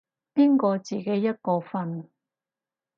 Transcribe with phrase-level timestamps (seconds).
[0.33, 2.07] 邊個自己一個瞓